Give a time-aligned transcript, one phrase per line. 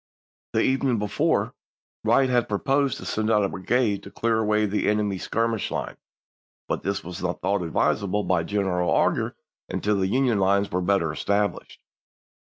[0.53, 1.53] The evening before,
[2.03, 5.95] Wright had proposed to send out a brigade to clear away the enemy's skirmish line,
[6.67, 9.35] but this was not thought advisable by General Augur
[9.69, 11.83] until the Union lines were better established.